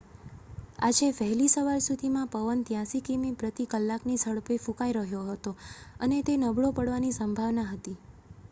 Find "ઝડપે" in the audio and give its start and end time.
4.23-4.57